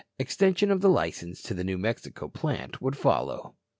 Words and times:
Extension 0.17 0.71
of 0.71 0.81
the 0.81 0.89
license 0.89 1.43
to 1.43 1.53
the 1.53 1.63
New 1.63 1.77
Mexico 1.77 2.27
plant 2.27 2.81
would 2.81 2.97
follow. 2.97 3.53